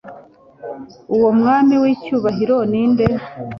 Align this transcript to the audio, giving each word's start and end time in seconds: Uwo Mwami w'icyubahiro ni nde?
Uwo 1.15 1.29
Mwami 1.37 1.73
w'icyubahiro 1.81 2.57
ni 2.69 2.83
nde? 2.91 3.07